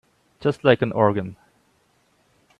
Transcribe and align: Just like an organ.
Just 0.39 0.63
like 0.63 0.81
an 0.81 0.91
organ. 0.93 1.35